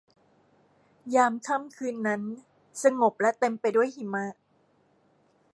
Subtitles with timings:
[1.15, 2.21] ยามค่ำคืนนั้น
[2.83, 4.25] สงบและเต็มไปด้วยหิมะ